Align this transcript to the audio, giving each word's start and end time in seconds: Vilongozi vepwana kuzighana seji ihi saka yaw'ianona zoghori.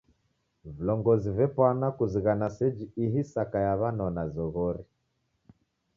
Vilongozi 0.65 1.29
vepwana 1.37 1.87
kuzighana 1.97 2.47
seji 2.57 2.85
ihi 3.05 3.21
saka 3.33 3.57
yaw'ianona 3.67 4.23
zoghori. 4.33 4.83